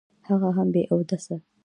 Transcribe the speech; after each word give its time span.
هغه 0.27 0.49
هم 0.57 0.67
بې 0.73 0.83
اوداسه. 0.93 1.35